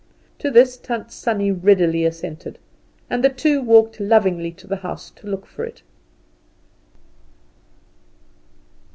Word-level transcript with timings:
To 0.39 0.49
this 0.49 0.77
Tant 0.77 1.11
Sannie 1.11 1.51
readily 1.51 2.05
assented, 2.05 2.57
and 3.07 3.23
the 3.23 3.29
two 3.29 3.61
walked 3.61 3.99
lovingly 3.99 4.49
to 4.53 4.65
the 4.65 4.77
house 4.77 5.11
to 5.11 5.27
look 5.27 5.45
for 5.45 5.63
it. 5.63 5.83